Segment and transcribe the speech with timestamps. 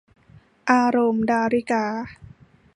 [0.71, 1.85] อารมณ์- ดาริกา